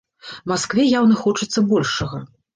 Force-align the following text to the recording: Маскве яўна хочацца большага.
Маскве 0.51 0.85
яўна 0.99 1.19
хочацца 1.21 1.65
большага. 1.75 2.25